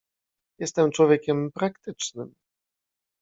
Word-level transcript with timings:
"Jestem 0.59 0.91
człowiekiem 0.91 1.51
praktycznym." 1.51 2.35